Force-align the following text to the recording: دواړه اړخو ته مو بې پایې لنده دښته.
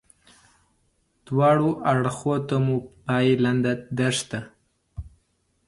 دواړه 1.27 1.69
اړخو 1.91 2.35
ته 2.47 2.55
مو 2.65 2.75
بې 2.83 2.87
پایې 3.05 3.33
لنده 3.43 3.73
دښته. 3.97 4.39